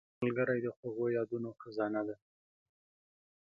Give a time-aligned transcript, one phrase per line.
[0.21, 2.15] ملګری د خوږو یادونو خزانه ده